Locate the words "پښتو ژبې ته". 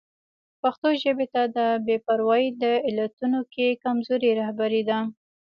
0.61-1.41